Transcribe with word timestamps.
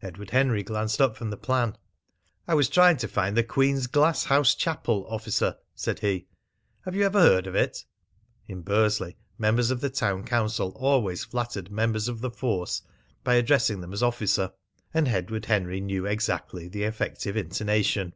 Edward 0.00 0.30
Henry 0.30 0.62
glanced 0.62 0.98
up 0.98 1.14
from 1.14 1.28
the 1.28 1.36
plan. 1.36 1.76
"I 2.48 2.54
was 2.54 2.70
trying 2.70 2.96
to 2.96 3.06
find 3.06 3.36
the 3.36 3.44
Queen's 3.44 3.86
Glasshouse 3.86 4.54
Chapel, 4.54 5.04
Officer," 5.10 5.58
said 5.74 5.98
he. 5.98 6.26
"Have 6.86 6.94
you 6.94 7.04
ever 7.04 7.20
heard 7.20 7.46
of 7.46 7.54
it?" 7.54 7.84
(In 8.48 8.62
Bursley, 8.62 9.18
members 9.36 9.70
of 9.70 9.82
the 9.82 9.90
town 9.90 10.24
council 10.24 10.70
always 10.70 11.22
flattered 11.24 11.70
members 11.70 12.08
of 12.08 12.22
the 12.22 12.30
force 12.30 12.80
by 13.24 13.34
addressing 13.34 13.82
them 13.82 13.92
as 13.92 14.02
"Officer"; 14.02 14.52
and 14.94 15.06
Edward 15.08 15.44
Henry 15.44 15.82
knew 15.82 16.06
exactly 16.06 16.66
the 16.66 16.84
effective 16.84 17.36
intonation.) 17.36 18.14